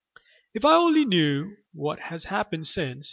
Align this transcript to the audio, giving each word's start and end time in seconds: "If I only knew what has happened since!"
"If 0.55 0.65
I 0.65 0.77
only 0.77 1.05
knew 1.05 1.57
what 1.73 1.99
has 1.99 2.23
happened 2.23 2.67
since!" 2.67 2.99